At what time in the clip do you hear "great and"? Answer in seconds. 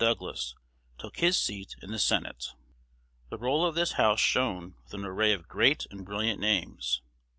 5.47-6.03